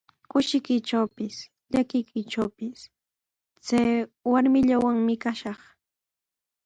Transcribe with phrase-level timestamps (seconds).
[0.29, 1.35] Kushikuytrawpis,
[1.71, 2.79] llakikuytrawpis
[3.65, 3.89] chay
[4.31, 5.59] warmillawanmi kashaq.